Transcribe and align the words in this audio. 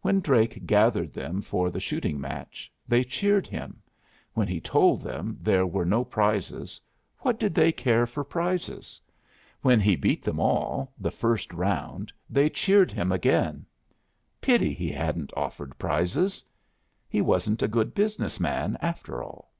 When 0.00 0.20
Drake 0.20 0.64
gathered 0.64 1.12
them 1.12 1.42
for 1.42 1.68
the 1.70 1.78
shooting 1.78 2.18
match, 2.18 2.72
they 2.88 3.04
cheered 3.04 3.46
him; 3.46 3.82
when 4.32 4.48
he 4.48 4.62
told 4.62 5.02
them 5.02 5.36
there 5.42 5.66
were 5.66 5.84
no 5.84 6.06
prizes, 6.06 6.80
what 7.18 7.38
did 7.38 7.54
they 7.54 7.70
care 7.70 8.06
for 8.06 8.24
prizes? 8.24 8.98
When 9.60 9.78
he 9.78 9.94
beat 9.94 10.22
them 10.22 10.40
all 10.40 10.94
the 10.98 11.10
first 11.10 11.52
round, 11.52 12.14
they 12.30 12.48
cheered 12.48 12.92
him 12.92 13.12
again. 13.12 13.66
Pity 14.40 14.72
he 14.72 14.90
hadn't 14.90 15.34
offered 15.36 15.76
prizes! 15.78 16.42
He 17.06 17.20
wasn't 17.20 17.62
a 17.62 17.68
good 17.68 17.92
business 17.92 18.40
man, 18.40 18.78
after 18.80 19.22
all! 19.22 19.52